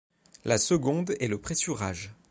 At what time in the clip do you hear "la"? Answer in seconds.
0.45-0.57